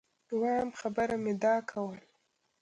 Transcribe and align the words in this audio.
وایم 0.39 0.69
خبره 0.79 1.15
مي 1.23 1.33
دا 1.43 1.55
کول 1.69 1.99